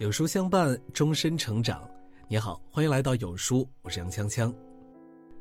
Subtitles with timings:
[0.00, 1.86] 有书相伴，终身成长。
[2.26, 4.50] 你好，欢迎来到有书，我是杨锵锵。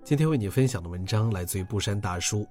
[0.04, 2.46] 今天为你分享的文章来自于布山大叔。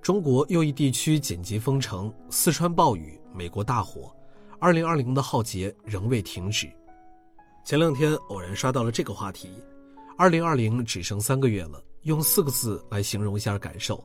[0.00, 4.14] 中国又一地区紧急封城，四川暴雨，美国大火，
[4.60, 6.70] 二零二零的浩劫仍未停止。
[7.64, 9.50] 前两天偶然刷到了这个话题：
[10.16, 14.00] 二零二零只剩三个月了，用四个字来形容一下感受。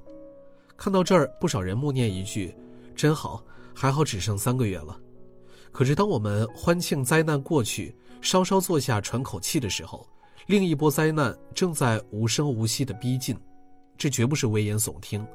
[0.75, 2.51] 看到这儿，不少人默念一句
[2.97, 4.99] ：“真好，还好只剩三个月了。”
[5.75, 10.07] 可是，当我们欢庆灾难过去，稍稍坐下喘口气的时候，
[10.47, 13.37] 另一波灾难正在无声无息的逼近。
[13.97, 15.27] 这绝不是危言耸听。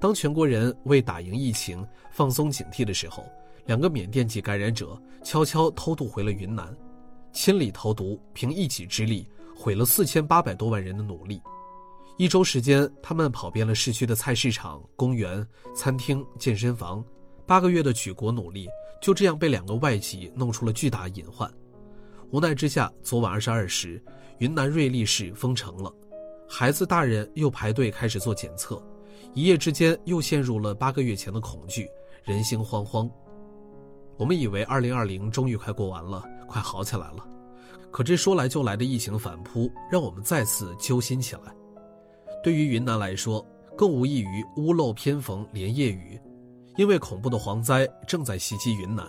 [0.00, 3.26] 当全国人为打赢疫情放松警惕的时候，
[3.66, 6.74] 两个缅甸籍感染者悄悄偷渡回了云南，
[7.30, 11.42] 千里投毒，凭一己之力毁了四千八百多万人的努力。
[12.16, 15.46] 一周时间，他们跑遍了市区的菜市场、公园、
[15.76, 17.04] 餐厅、健身房。
[17.44, 18.66] 八个月的举国努力，
[19.02, 21.52] 就这样被两个外籍弄出了巨大隐患。
[22.30, 24.02] 无奈之下，昨晚二十二时，
[24.38, 25.92] 云南瑞丽市封城了，
[26.48, 28.80] 孩子、大人又排队开始做检测，
[29.34, 31.88] 一夜之间又陷入了八个月前的恐惧，
[32.22, 33.10] 人心惶惶。
[34.16, 37.28] 我们以为二零二零终于快过完了，快好起来了，
[37.90, 41.52] 可这说来就来的疫情反扑，让我们再次揪心起来。
[42.42, 43.44] 对于云南来说，
[43.76, 46.18] 更无异于屋漏偏逢连夜雨。
[46.76, 49.06] 因为恐怖的蝗灾正在袭击云南，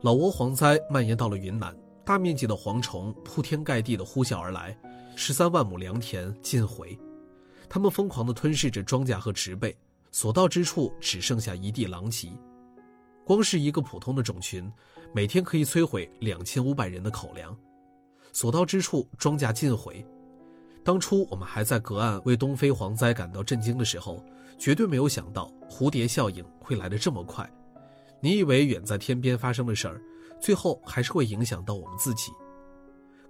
[0.00, 4.76] 老挝蝗灾蔓延到了云南，大面积的蝗虫铺天盖地的呼啸而来，
[5.16, 6.96] 十三万亩良田尽毁，
[7.68, 9.76] 它们疯狂地吞噬着庄稼和植被，
[10.12, 12.28] 所到之处只剩下一地狼藉。
[13.24, 14.70] 光是一个普通的种群，
[15.12, 17.56] 每天可以摧毁两千五百人的口粮，
[18.32, 20.06] 所到之处庄稼尽毁。
[20.84, 24.24] 当初我们还在隔岸为东非蝗灾感到震惊的时候。
[24.56, 27.44] 绝对没有想到蝴蝶效应会来得这么快。
[28.20, 30.00] 你以为远在天边发生的事儿，
[30.40, 32.30] 最后还是会影响到我们自己。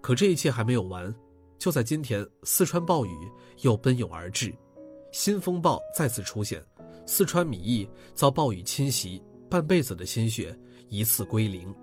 [0.02, 1.12] 可这一切还没有完，
[1.59, 3.10] 就在今天，四川暴雨
[3.62, 4.54] 又奔涌而至，
[5.12, 6.62] 新风暴再次出现，
[7.06, 10.56] 四川米易遭暴雨侵袭，半辈子的心血
[10.91, 11.75] 一次归零。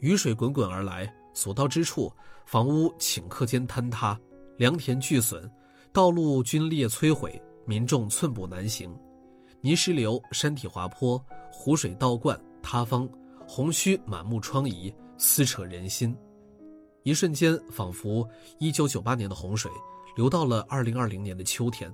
[0.00, 2.12] 雨水滚滚而来，所到之处，
[2.46, 4.18] 房屋顷刻间坍塌，
[4.60, 5.50] 良田俱损，
[5.90, 7.40] 道路龟裂摧毁。
[7.64, 8.94] 民众寸步难行，
[9.62, 11.18] 泥石流、山体滑坡、
[11.50, 13.08] 湖水倒灌、塌方，
[13.48, 16.14] 洪须满目疮痍，撕扯人心。
[17.04, 18.28] 一瞬间，仿佛
[18.58, 19.72] 1998年的洪水
[20.14, 21.90] 流到了2020年的秋天。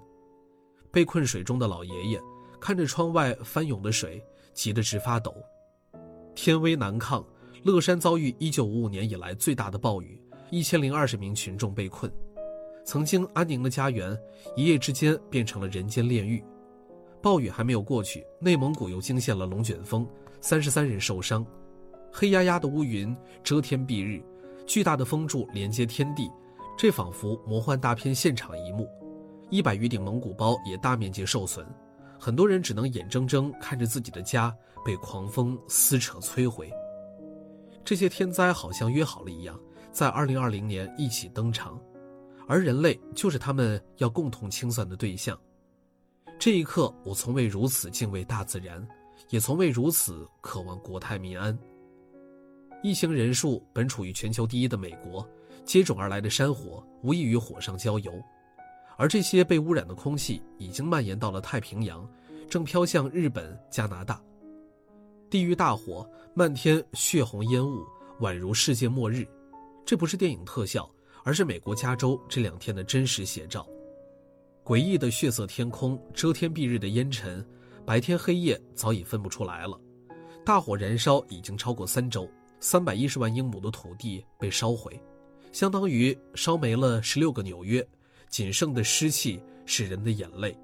[0.91, 2.21] 被困水中的老爷爷
[2.61, 4.21] 看着窗外翻涌的水，
[4.55, 5.33] 急得直发抖。
[6.35, 7.25] 天威难抗，
[7.63, 12.13] 乐山遭遇1955年以来最大的暴雨，1020名群众被困。
[12.87, 14.17] 曾经安宁的家园，
[14.55, 16.43] 一夜之间变成了人间炼狱。
[17.21, 20.07] 暴雨还没有过去，内蒙古又惊现了龙卷风，
[20.41, 21.45] 三十三人受伤。
[22.13, 24.23] 黑压压的乌云遮天蔽日，
[24.69, 26.31] 巨大的风柱连接天地，
[26.79, 28.89] 这仿佛魔幻大片现场一幕。
[29.51, 31.67] 一百余顶蒙古包也大面积受损，
[32.21, 36.71] 很多人只能眼睁睁看着自己的家被狂风撕扯摧毁。
[37.85, 39.59] 这些天灾好像约好了一样，
[39.91, 41.77] 在二零二零年一起登场。
[42.47, 45.39] 而人类就是他们要共同清算的对象。
[46.39, 48.87] 这一刻，我从未如此敬畏大自然，
[49.31, 51.59] 也从未如此渴望国泰民安。
[52.83, 55.27] 疫情人数本处于全球第一的美国，
[55.65, 58.13] 接踵而来的山火无异于火上浇油，
[58.97, 62.09] 而这些被污染的空气已经蔓延到了太平洋，
[62.49, 64.23] 正飘向日本、加拿大。
[65.29, 67.83] 地狱大火，漫天血红烟雾，
[68.21, 69.27] 宛如世界末日。
[69.85, 70.89] 这不是电影特效。
[71.27, 73.67] 而是美国加州这两天的真实写照，
[74.63, 77.45] 诡异的血色天空，遮天蔽日的烟尘，
[77.85, 79.77] 白天黑夜早已分不出来了。
[80.45, 85.03] 大火燃烧已经超过三周，三百一十万英亩的土地被烧毁，
[85.51, 87.85] 相当于烧没了十六个纽约。
[88.29, 90.57] 仅剩的湿气是人的眼泪。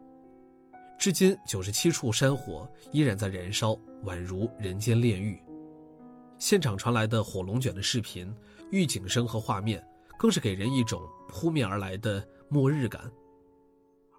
[0.96, 5.42] 至今，九十七处山火依然在燃烧，宛如人间炼狱。
[6.38, 8.32] 现场传来的火龙卷的视频、
[8.70, 9.84] 预警声和画面。
[10.22, 13.10] 更是给人一种扑面而来的末日感，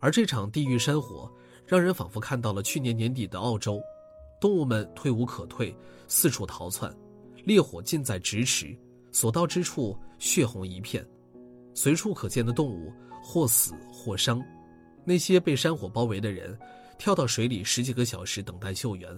[0.01, 1.31] 而这场地狱山火，
[1.65, 3.81] 让人仿佛看到了去年年底的澳洲，
[4.37, 5.73] 动物们退无可退，
[6.09, 6.93] 四处逃窜，
[7.45, 8.77] 烈火近在咫尺，
[9.13, 11.07] 所到之处血红一片，
[11.73, 12.91] 随处可见的动物
[13.23, 14.43] 或死或伤，
[15.05, 16.59] 那些被山火包围的人，
[16.99, 19.09] 跳到水里十几个小时等待救援，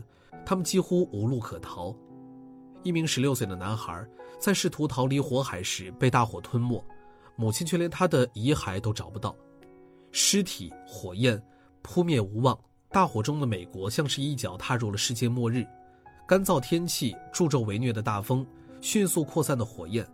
[0.46, 1.92] 他们几乎无路可逃。
[2.86, 4.08] 一名十六岁的男孩
[4.40, 6.82] 在试图逃离火海时被大火吞没，
[7.36, 9.36] 母亲却连他的遗骸都找不到，
[10.12, 11.42] 尸体火焰
[11.82, 12.56] 扑灭无望。
[12.92, 15.66] 大火中的美国像是一脚踏入了世界末日，
[16.28, 18.46] 干燥天气、助纣为虐的大风，
[18.82, 20.08] 迅速扩散的火焰，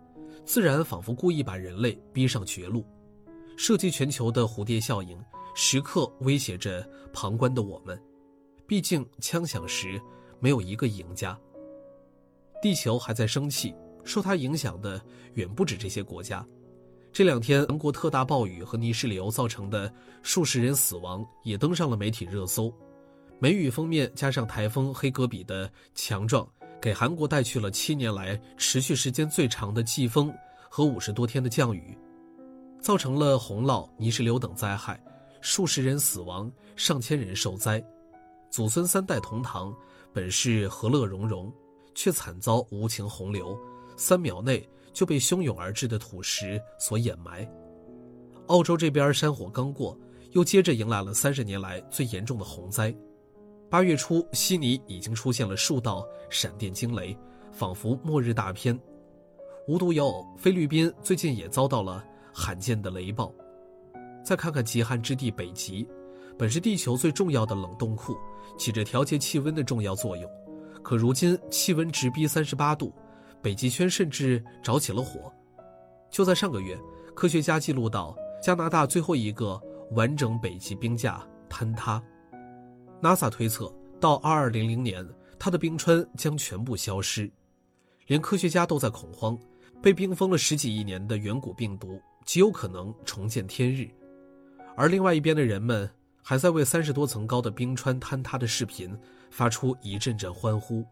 [0.46, 2.82] 自然仿佛故意把人类逼上绝路。
[3.58, 5.22] 涉及全球的蝴蝶效应，
[5.54, 8.02] 时刻威胁着旁观的我们。
[8.66, 10.00] 毕竟枪响时，
[10.40, 11.38] 没有一个赢家。
[12.62, 13.74] 地球还在生气，
[14.04, 15.02] 受它影响的
[15.34, 16.46] 远不止这些国家。
[17.12, 19.92] 这两天，韩国特大暴雨和泥石流造成的
[20.22, 22.72] 数十人死亡也登上了媒体热搜。
[23.40, 26.48] 梅雨封面加上台风黑格比的强壮，
[26.80, 30.32] 给韩国带去了七年来持续时间最长的季风
[30.70, 31.98] 和五十多天的降雨，
[32.80, 35.02] 造成了洪涝、泥石流等灾害，
[35.40, 37.84] 数十人死亡，上千人受灾。
[38.50, 39.74] 祖孙三代同堂，
[40.12, 41.52] 本是和乐融融，
[41.94, 43.58] 却惨遭无情洪流，
[43.96, 44.68] 三秒内。
[44.92, 47.50] 就被汹涌而至的土石所掩埋。
[48.48, 49.98] 澳洲这边山火刚过，
[50.32, 52.94] 又接着迎来了三十年来最严重的洪灾。
[53.70, 57.16] 八月初，悉尼已经出现了数道闪电惊雷，
[57.50, 58.78] 仿佛末日大片。
[59.66, 63.32] 无独有偶，菲律宾最近也遭到了罕见的雷暴。
[64.22, 65.88] 再看看极寒之地北极，
[66.38, 68.14] 本是地球最重要的冷冻库，
[68.58, 70.30] 起着调节气温的重要作用，
[70.82, 72.92] 可如今气温直逼三十八度。
[73.40, 75.32] 北极圈甚至着起了火。
[76.10, 76.78] 就在上个月，
[77.12, 79.60] 科学家记录到加拿大最后一个
[79.92, 82.00] 完整北极冰架坍塌。
[83.02, 85.04] NASA 推测，到2200年，
[85.40, 87.28] 它的冰川将全部消失。
[88.06, 89.36] 连科学家都在恐慌，
[89.82, 93.88] 被冰封了十几亿年的远古病毒极有可能重见天日。
[94.76, 95.90] 而另外一边的人们
[96.22, 98.96] 还在为三十多层高的冰川坍塌的视频
[99.32, 100.84] 发出一阵阵欢呼。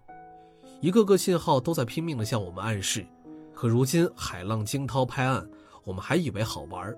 [0.80, 3.06] 一个个信号都在拼命地向我们暗示，
[3.52, 5.48] 可如今海浪惊涛拍岸，
[5.84, 6.96] 我们还以为好玩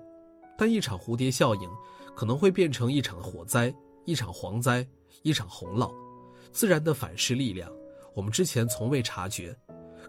[0.57, 1.69] 但一场蝴蝶效应
[2.15, 3.73] 可能会变成一场火灾、
[4.05, 4.87] 一场蝗灾、
[5.21, 5.91] 一场洪涝，
[6.51, 7.69] 自然的反噬力量，
[8.13, 9.53] 我们之前从未察觉，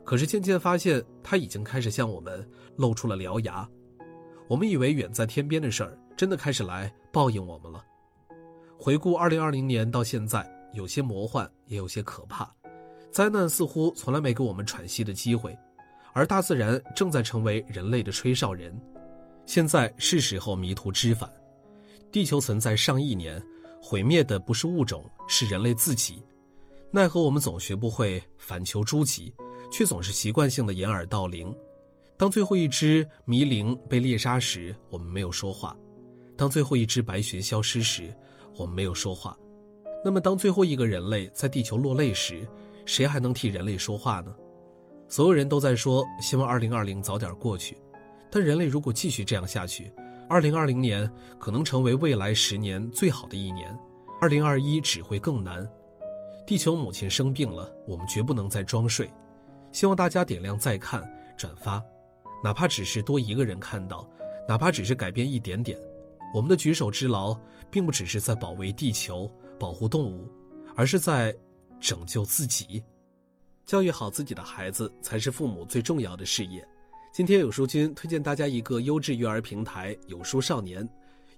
[0.05, 3.69] 可是渐渐发现它已经开始向我们露出了獠牙。
[4.47, 7.83] 我们以为远在天边的事儿，真的开始来报应我们了。
[8.79, 12.53] 回顾2020年到现在，有些魔幻，也有些可怕。
[13.11, 15.56] 灾难似乎从来没给我们喘息的机会，
[16.12, 18.79] 而大自然正在成为人类的吹哨人。
[19.47, 21.32] 现在是时候迷途知返。
[22.11, 23.43] 地球存在上亿年，
[23.81, 26.23] 毁灭的不是物种，是人类自己。
[26.91, 29.35] 奈何我们总学不会反求诸己，
[29.71, 31.55] 却总是习惯性的掩耳盗铃。
[32.17, 35.76] 当最后一只迷灵被猎杀时，我们没有说话；
[36.37, 38.15] 当最后一只白熊消失时，
[38.56, 39.37] 我们没有说话。
[40.05, 42.47] 那么，当最后一个人类在地球落泪时，
[42.85, 44.35] 谁还能替人类说话呢？
[45.09, 47.79] 所有人都在说希望2020早点过去，
[48.31, 49.91] 但人类如果继续这样下去
[50.29, 53.75] ，2020年可能成为未来十年最好的一年
[54.21, 55.67] ，2021只会更难。
[56.47, 59.11] 地球母亲生病了，我们绝不能再装睡。
[59.73, 61.03] 希望大家点亮再看、
[61.37, 61.83] 转发，
[62.43, 64.07] 哪怕只是多一个人看到，
[64.47, 65.79] 哪怕只是改变一点点，
[66.35, 67.35] 我们的举手之劳，
[67.71, 70.29] 并不只是在保卫地球、保护动物，
[70.77, 71.35] 而是在。
[71.81, 72.83] 拯救自己，
[73.67, 76.67] 教育好自己的孩子才是父母最重要的事业。
[77.12, 80.89] 今天有书君推荐大家一个优质育儿平台“有书少年”，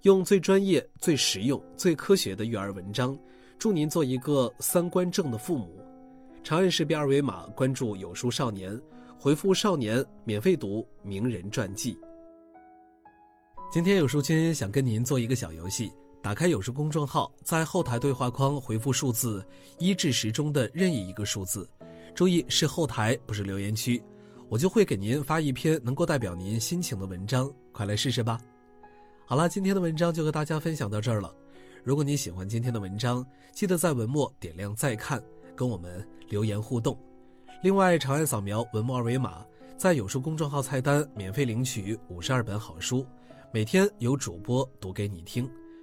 [0.03, 3.19] 用最专业、最实用、最科学的育儿文章，
[3.59, 5.81] 助您做一个三观正的父母。
[6.45, 8.81] 长按识别二维码关注“有书少年”，
[9.19, 11.99] 回复“少年”免费读名人传记。
[13.69, 15.91] 今天有书君想跟您做一个小游戏。
[16.27, 19.47] 打开有书公众号，在后台对话框回复数字
[19.79, 21.71] 一至十中的任意一个数字，
[22.17, 24.03] 注意是后台，不是留言区，
[24.49, 28.41] 我就会给您发一篇能够代表您心情的文章，快来试试吧。
[29.25, 31.33] 好了，今天的文章就和大家分享到这儿了。
[31.85, 35.23] 如果你喜欢今天的文章，记得在文末点亮再看，
[35.55, 36.99] 跟我们留言互动。
[37.63, 43.07] 另外，长按扫描文末二维码，在有书公众号菜单免费领取五十二本好书，
[43.53, 45.49] 每天有主播读给你听。